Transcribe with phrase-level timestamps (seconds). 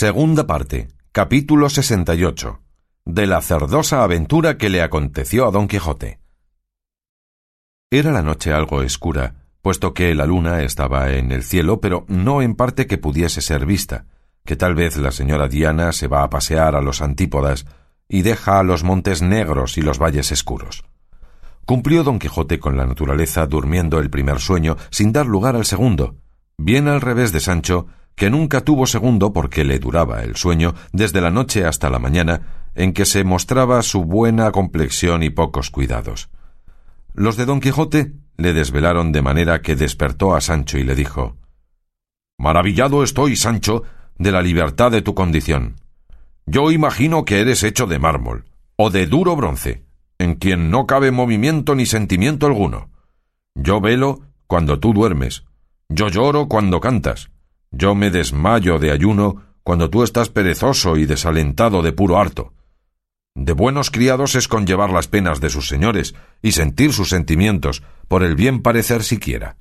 [0.00, 0.88] Segunda parte.
[1.12, 2.62] Capítulo 68.
[3.04, 6.20] De la cerdosa aventura que le aconteció a don Quijote.
[7.90, 12.40] Era la noche algo oscura, puesto que la luna estaba en el cielo, pero no
[12.40, 14.06] en parte que pudiese ser vista,
[14.46, 17.66] que tal vez la señora Diana se va a pasear a los antípodas
[18.08, 20.82] y deja a los montes negros y los valles escuros.
[21.66, 26.16] Cumplió don Quijote con la naturaleza durmiendo el primer sueño sin dar lugar al segundo,
[26.56, 31.20] bien al revés de Sancho, que nunca tuvo segundo porque le duraba el sueño desde
[31.20, 36.30] la noche hasta la mañana, en que se mostraba su buena complexión y pocos cuidados.
[37.14, 41.36] Los de don Quijote le desvelaron de manera que despertó a Sancho y le dijo
[42.38, 43.82] Maravillado estoy, Sancho,
[44.16, 45.76] de la libertad de tu condición.
[46.46, 48.46] Yo imagino que eres hecho de mármol,
[48.76, 49.84] o de duro bronce,
[50.18, 52.90] en quien no cabe movimiento ni sentimiento alguno.
[53.54, 55.44] Yo velo cuando tú duermes,
[55.88, 57.30] yo lloro cuando cantas,
[57.70, 62.52] yo me desmayo de ayuno cuando tú estás perezoso y desalentado de puro harto.
[63.34, 68.24] De buenos criados es conllevar las penas de sus señores y sentir sus sentimientos, por
[68.24, 69.56] el bien parecer siquiera.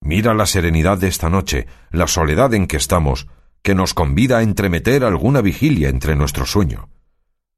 [0.00, 3.28] Mira la serenidad de esta noche, la soledad en que estamos,
[3.62, 6.88] que nos convida a entremeter alguna vigilia entre nuestro sueño.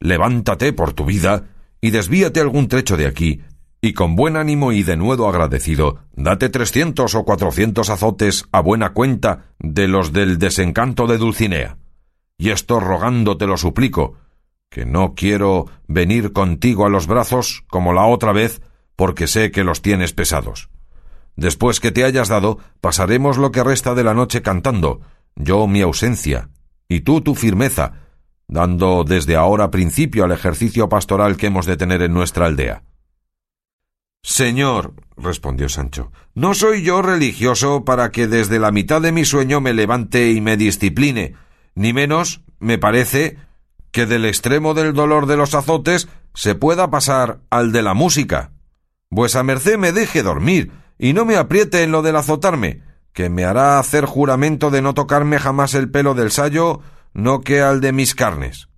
[0.00, 3.42] Levántate por tu vida y desvíate algún trecho de aquí
[3.84, 8.92] y con buen ánimo y de nuevo agradecido, date trescientos o cuatrocientos azotes a buena
[8.92, 11.78] cuenta de los del desencanto de Dulcinea.
[12.38, 14.14] Y esto rogando te lo suplico,
[14.70, 18.62] que no quiero venir contigo a los brazos como la otra vez,
[18.94, 20.70] porque sé que los tienes pesados.
[21.34, 25.00] Después que te hayas dado, pasaremos lo que resta de la noche cantando,
[25.34, 26.50] yo mi ausencia,
[26.88, 27.94] y tú tu firmeza,
[28.46, 32.84] dando desde ahora principio al ejercicio pastoral que hemos de tener en nuestra aldea.
[34.22, 39.60] Señor, respondió Sancho, no soy yo religioso para que desde la mitad de mi sueño
[39.60, 41.34] me levante y me discipline,
[41.74, 43.36] ni menos, me parece,
[43.90, 48.52] que del extremo del dolor de los azotes se pueda pasar al de la música.
[49.10, 52.80] Vuesa merced me deje dormir y no me apriete en lo del azotarme,
[53.12, 56.80] que me hará hacer juramento de no tocarme jamás el pelo del sayo,
[57.12, 58.68] no que al de mis carnes.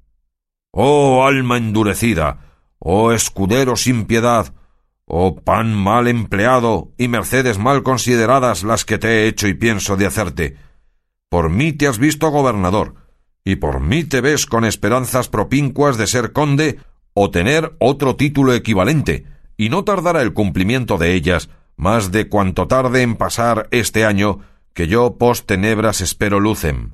[0.73, 2.41] Oh alma endurecida,
[2.79, 4.53] oh escudero sin piedad,
[5.07, 9.97] Oh pan mal empleado y mercedes mal consideradas las que te he hecho y pienso
[9.97, 10.57] de hacerte.
[11.29, 12.95] Por mí te has visto gobernador,
[13.45, 16.79] y por mí te ves con esperanzas propincuas de ser conde
[17.13, 19.27] o tener otro título equivalente,
[19.57, 24.41] y no tardará el cumplimiento de ellas más de cuanto tarde en pasar este año
[24.73, 26.93] que yo post tenebras espero lucem.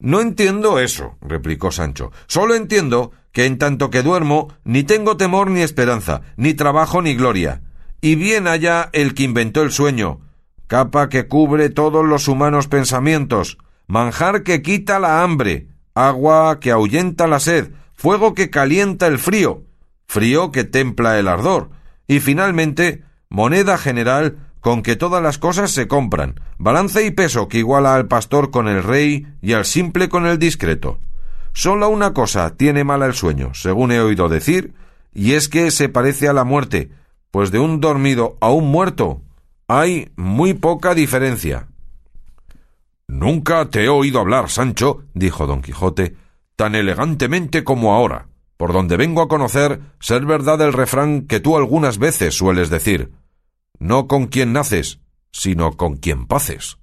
[0.00, 2.12] No entiendo eso, replicó Sancho.
[2.28, 7.16] Solo entiendo que en tanto que duermo, ni tengo temor ni esperanza, ni trabajo ni
[7.16, 7.62] gloria.
[8.00, 10.20] Y bien haya el que inventó el sueño,
[10.68, 13.58] capa que cubre todos los humanos pensamientos,
[13.88, 19.64] manjar que quita la hambre, agua que ahuyenta la sed, fuego que calienta el frío,
[20.06, 21.70] frío que templa el ardor,
[22.06, 27.58] y finalmente moneda general con que todas las cosas se compran, balance y peso que
[27.58, 30.98] iguala al pastor con el rey y al simple con el discreto.
[31.52, 34.74] Sólo una cosa tiene mala el sueño, según he oído decir,
[35.12, 36.90] y es que se parece a la muerte,
[37.30, 39.22] pues de un dormido a un muerto
[39.66, 41.68] hay muy poca diferencia.
[43.06, 46.14] Nunca te he oído hablar, Sancho, dijo don Quijote,
[46.56, 51.56] tan elegantemente como ahora, por donde vengo a conocer ser verdad el refrán que tú
[51.56, 53.10] algunas veces sueles decir
[53.78, 55.00] no con quien naces,
[55.30, 56.78] sino con quien paces.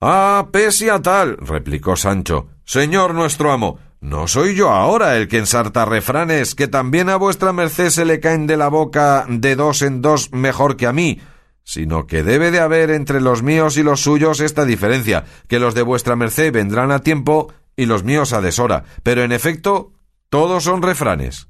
[0.00, 5.36] Ah, pese a tal, replicó Sancho, Señor nuestro amo, no soy yo ahora el que
[5.36, 9.82] ensarta refranes que también a vuestra merced se le caen de la boca de dos
[9.82, 11.20] en dos mejor que a mí,
[11.64, 15.74] sino que debe de haber entre los míos y los suyos esta diferencia, que los
[15.74, 19.92] de vuestra merced vendrán a tiempo y los míos a deshora, pero en efecto
[20.30, 21.49] todos son refranes.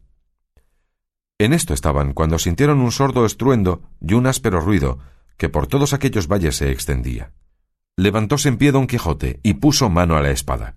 [1.41, 4.99] En esto estaban cuando sintieron un sordo estruendo y un áspero ruido
[5.39, 7.33] que por todos aquellos valles se extendía.
[7.97, 10.77] Levantóse en pie don Quijote y puso mano a la espada.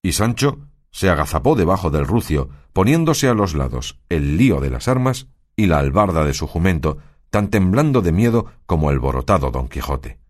[0.00, 4.86] Y Sancho se agazapó debajo del rucio, poniéndose a los lados el lío de las
[4.86, 5.26] armas
[5.56, 6.98] y la albarda de su jumento,
[7.30, 10.20] tan temblando de miedo como alborotado don Quijote.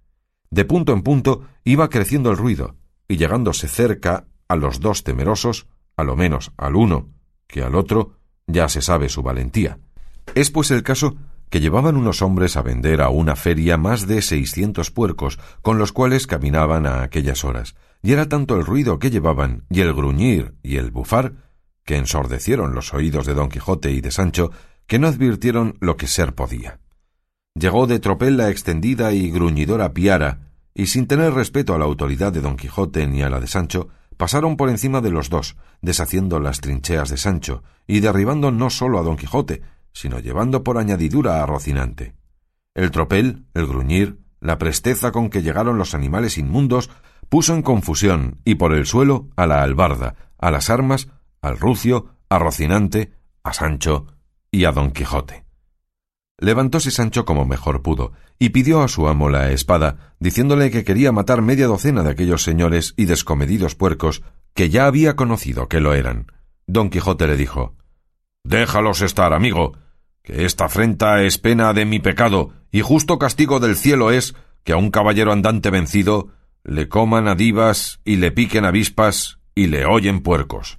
[0.49, 2.77] De punto en punto iba creciendo el ruido,
[3.09, 5.67] y llegándose cerca a los dos temerosos,
[5.99, 7.11] a lo menos al uno
[7.47, 9.79] que al otro, ya se sabe su valentía.
[10.35, 11.17] Es pues el caso
[11.51, 15.93] que llevaban unos hombres a vender a una feria más de seiscientos puercos, con los
[15.93, 20.55] cuales caminaban a aquellas horas, y era tanto el ruido que llevaban, y el gruñir
[20.63, 21.35] y el bufar,
[21.85, 24.51] que ensordecieron los oídos de don Quijote y de Sancho,
[24.87, 26.81] que no advirtieron lo que ser podía.
[27.55, 32.33] Llegó de tropel la extendida y gruñidora piara, y sin tener respeto a la autoridad
[32.33, 36.41] de don Quijote ni a la de Sancho, pasaron por encima de los dos, deshaciendo
[36.41, 39.63] las trincheas de Sancho, y derribando no sólo a don Quijote,
[39.93, 42.15] sino llevando por añadidura a Rocinante.
[42.75, 46.91] El tropel, el gruñir, la presteza con que llegaron los animales inmundos,
[47.29, 51.09] puso en confusión, y por el suelo, a la albarda, a las armas,
[51.41, 53.13] al rucio, a Rocinante,
[53.43, 54.07] a Sancho
[54.51, 55.44] y a don Quijote.
[56.39, 61.13] Levantóse Sancho como mejor pudo, y pidió a su amo la espada, diciéndole que quería
[61.13, 64.23] matar media docena de aquellos señores y descomedidos puercos
[64.55, 66.27] que ya había conocido que lo eran.
[66.67, 67.75] Don Quijote le dijo
[68.43, 69.77] Déjalos estar, amigo,
[70.23, 74.35] que esta afrenta es pena de mi pecado, y justo castigo del cielo es
[74.65, 76.31] que a un caballero andante vencido
[76.65, 80.79] le coman a divas y le piquen avispas y le oyen puercos.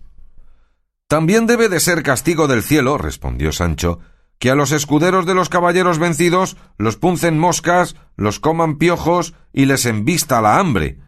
[1.07, 3.99] También debe de ser castigo del cielo, respondió Sancho,
[4.39, 9.65] que a los escuderos de los caballeros vencidos los puncen moscas, los coman piojos y
[9.65, 10.99] les embista la hambre.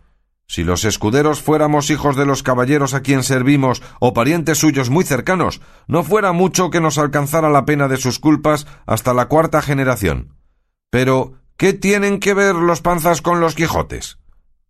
[0.49, 5.03] Si los escuderos fuéramos hijos de los caballeros a quien servimos o parientes suyos muy
[5.03, 9.61] cercanos, no fuera mucho que nos alcanzara la pena de sus culpas hasta la cuarta
[9.61, 10.37] generación.
[10.89, 14.19] Pero, ¿qué tienen que ver los panzas con los Quijotes?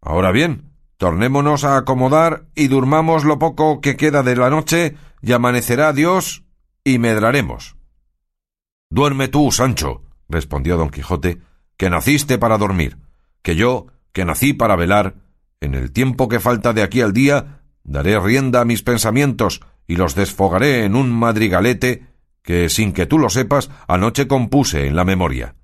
[0.01, 5.31] Ahora bien, tornémonos a acomodar y durmamos lo poco que queda de la noche, y
[5.33, 6.43] amanecerá Dios
[6.83, 7.76] y medraremos.
[8.89, 11.41] Duerme tú, Sancho, respondió don Quijote,
[11.75, 12.97] que naciste para dormir,
[13.41, 15.15] que yo, que nací para velar,
[15.59, 19.95] en el tiempo que falta de aquí al día, daré rienda a mis pensamientos y
[19.95, 22.05] los desfogaré en un madrigalete
[22.43, 25.55] que, sin que tú lo sepas, anoche compuse en la memoria.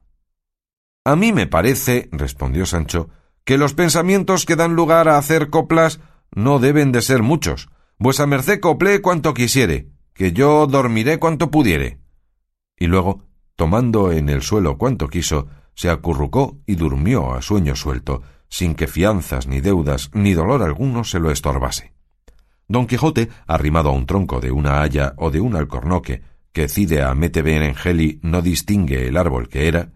[1.06, 3.10] A mí me parece, respondió Sancho,
[3.46, 6.00] que los pensamientos que dan lugar a hacer coplas
[6.31, 7.70] no deben de ser muchos.
[7.98, 12.03] Vuesa merced cople cuanto quisiere, que yo dormiré cuanto pudiere.
[12.84, 13.24] Y luego,
[13.56, 18.88] tomando en el suelo cuanto quiso, se acurrucó y durmió a sueño suelto, sin que
[18.88, 21.94] fianzas ni deudas ni dolor alguno se lo estorbase.
[22.68, 27.02] Don Quijote, arrimado a un tronco de una haya o de un alcornoque, que cide
[27.04, 29.94] a mete Benengeli no distingue el árbol que era,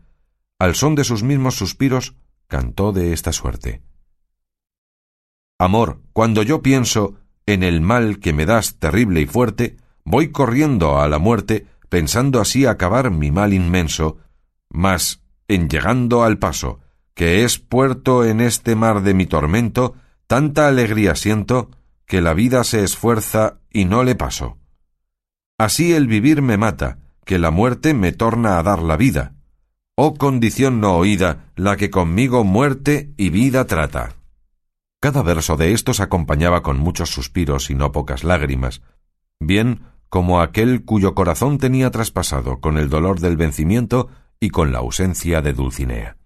[0.58, 2.16] al son de sus mismos suspiros,
[2.48, 3.82] cantó de esta suerte.
[5.60, 9.76] Amor, cuando yo pienso en el mal que me das terrible y fuerte,
[10.06, 14.18] voy corriendo a la muerte, pensando así acabar mi mal inmenso,
[14.70, 16.80] mas, en llegando al paso,
[17.14, 19.96] que es puerto en este mar de mi tormento,
[20.28, 21.72] tanta alegría siento,
[22.06, 24.58] que la vida se esfuerza y no le paso.
[25.58, 29.34] Así el vivir me mata, que la muerte me torna a dar la vida,
[29.96, 34.14] oh condición no oída, la que conmigo muerte y vida trata.
[35.00, 38.82] Cada verso de estos acompañaba con muchos suspiros y no pocas lágrimas,
[39.40, 44.10] bien como aquel cuyo corazón tenía traspasado con el dolor del vencimiento
[44.40, 46.18] y con la ausencia de Dulcinea.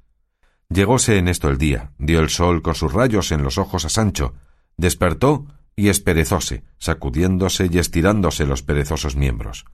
[0.70, 3.90] Llegóse en esto el día, dio el sol con sus rayos en los ojos a
[3.90, 4.34] Sancho,
[4.78, 5.46] despertó
[5.76, 9.66] y esperezóse, sacudiéndose y estirándose los perezosos miembros.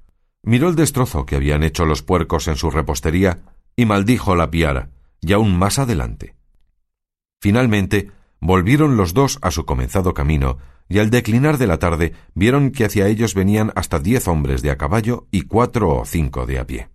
[0.43, 3.39] Miró el destrozo que habían hecho los puercos en su repostería
[3.75, 4.89] y maldijo la piara,
[5.21, 6.35] y aún más adelante.
[7.41, 10.57] Finalmente, volvieron los dos a su comenzado camino,
[10.89, 14.71] y al declinar de la tarde vieron que hacia ellos venían hasta diez hombres de
[14.71, 16.89] a caballo y cuatro o cinco de a pie.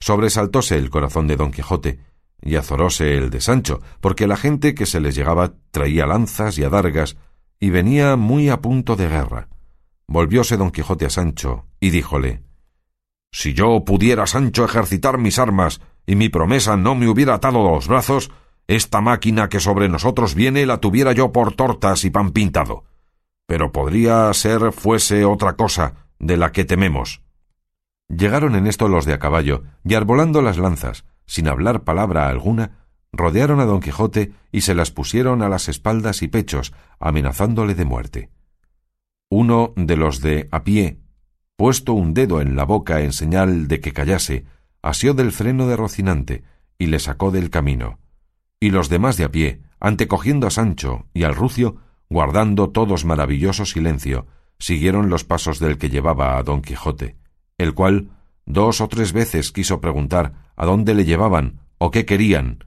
[0.00, 1.98] Sobresaltóse el corazón de don Quijote,
[2.42, 6.64] y azoróse el de Sancho, porque la gente que se les llegaba traía lanzas y
[6.64, 7.16] adargas,
[7.58, 9.48] y venía muy a punto de guerra.
[10.08, 12.42] Volvióse don Quijote a Sancho, y díjole
[13.30, 17.86] Si yo pudiera, Sancho, ejercitar mis armas y mi promesa no me hubiera atado los
[17.86, 18.30] brazos,
[18.66, 22.84] esta máquina que sobre nosotros viene la tuviera yo por tortas y pan pintado.
[23.50, 27.20] Pero podría ser fuese otra cosa de la que tememos.
[28.08, 32.86] Llegaron en esto los de a caballo, y arbolando las lanzas, sin hablar palabra alguna,
[33.10, 37.84] rodearon a don Quijote y se las pusieron a las espaldas y pechos, amenazándole de
[37.84, 38.30] muerte.
[39.28, 41.00] Uno de los de a pie,
[41.56, 44.44] puesto un dedo en la boca en señal de que callase,
[44.80, 46.44] asió del freno de Rocinante
[46.78, 47.98] y le sacó del camino.
[48.60, 51.78] Y los demás de a pie, antecogiendo a Sancho y al rucio,
[52.10, 54.26] guardando todos maravilloso silencio,
[54.58, 57.16] siguieron los pasos del que llevaba a don Quijote,
[57.56, 58.10] el cual
[58.44, 62.64] dos o tres veces quiso preguntar a dónde le llevaban o qué querían,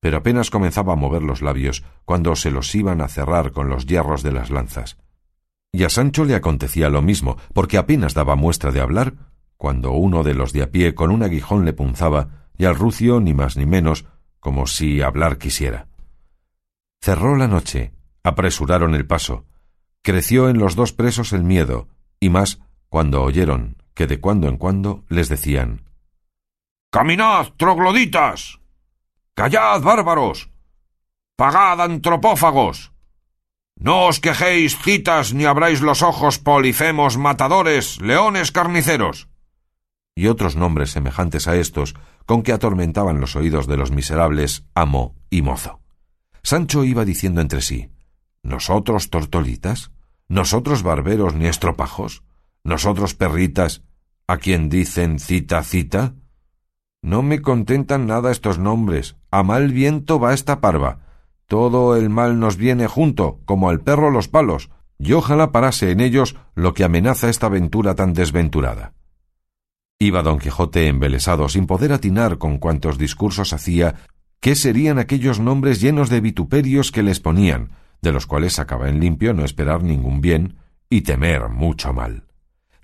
[0.00, 3.86] pero apenas comenzaba a mover los labios cuando se los iban a cerrar con los
[3.86, 4.96] hierros de las lanzas.
[5.72, 9.14] Y a Sancho le acontecía lo mismo, porque apenas daba muestra de hablar,
[9.56, 13.20] cuando uno de los de a pie con un aguijón le punzaba, y al rucio
[13.20, 14.06] ni más ni menos,
[14.40, 15.88] como si hablar quisiera.
[17.00, 17.92] Cerró la noche,
[18.28, 19.44] apresuraron el paso,
[20.02, 21.88] creció en los dos presos el miedo,
[22.20, 25.84] y más cuando oyeron que de cuando en cuando les decían
[26.90, 28.60] Caminad, trogloditas.
[29.34, 30.50] Callad, bárbaros.
[31.36, 32.92] Pagad, antropófagos.
[33.76, 39.28] No os quejéis, citas, ni abráis los ojos, polifemos, matadores, leones carniceros.
[40.16, 41.94] Y otros nombres semejantes a estos,
[42.24, 45.80] con que atormentaban los oídos de los miserables amo y mozo.
[46.42, 47.90] Sancho iba diciendo entre sí
[48.42, 49.90] ¿Nosotros tortolitas?
[50.28, 52.22] ¿Nosotros barberos ni estropajos?
[52.64, 53.82] ¿Nosotros perritas,
[54.26, 56.14] a quien dicen cita cita?
[57.02, 59.16] No me contentan nada estos nombres.
[59.30, 61.00] A mal viento va esta parva.
[61.46, 66.00] Todo el mal nos viene junto, como al perro los palos, y ojalá parase en
[66.00, 68.92] ellos lo que amenaza esta aventura tan desventurada.
[69.98, 73.94] Iba don Quijote embelesado, sin poder atinar con cuantos discursos hacía,
[74.40, 77.70] qué serían aquellos nombres llenos de vituperios que les ponían,
[78.02, 80.56] de los cuales sacaba en limpio no esperar ningún bien
[80.90, 82.24] y temer mucho mal.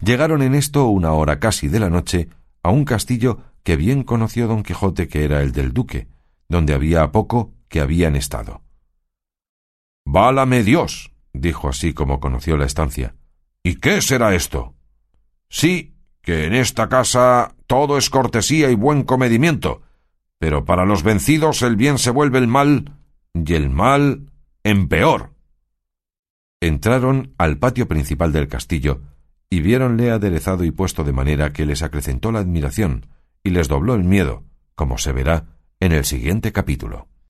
[0.00, 2.28] Llegaron en esto una hora casi de la noche
[2.62, 6.09] a un castillo que bien conoció don Quijote que era el del duque,
[6.49, 8.62] donde había poco que habían estado.
[10.04, 13.14] Válame Dios, dijo así como conoció la estancia.
[13.62, 14.75] ¿Y qué será esto?
[15.49, 19.83] Sí, que en esta casa todo es cortesía y buen comedimiento,
[20.38, 22.92] pero para los vencidos el bien se vuelve el mal
[23.33, 24.30] y el mal
[24.64, 25.35] en peor.
[26.61, 29.02] Entraron al patio principal del castillo
[29.50, 33.06] y viéronle aderezado y puesto de manera que les acrecentó la admiración
[33.42, 34.42] y les dobló el miedo,
[34.75, 37.09] como se verá en el siguiente capítulo.